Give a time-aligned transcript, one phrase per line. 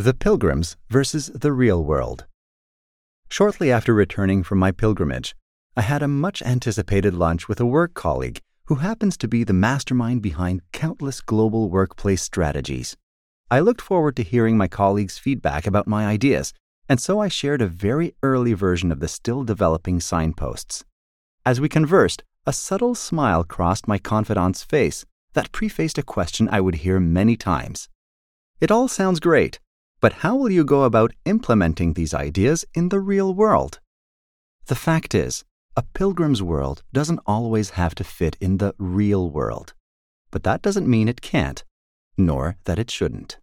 [0.00, 2.24] The Pilgrims versus the Real World.
[3.30, 5.34] Shortly after returning from my pilgrimage,
[5.76, 9.52] I had a much anticipated lunch with a work colleague who happens to be the
[9.52, 12.96] mastermind behind countless global workplace strategies.
[13.50, 16.54] I looked forward to hearing my colleague's feedback about my ideas,
[16.88, 20.84] and so I shared a very early version of the still developing signposts.
[21.44, 26.60] As we conversed, a subtle smile crossed my confidant's face that prefaced a question I
[26.60, 27.88] would hear many times.
[28.60, 29.58] It all sounds great,
[30.00, 33.80] but how will you go about implementing these ideas in the real world?
[34.66, 35.44] The fact is,
[35.76, 39.74] a pilgrim's world doesn't always have to fit in the real world.
[40.30, 41.64] But that doesn't mean it can't,
[42.16, 43.38] nor that it shouldn't.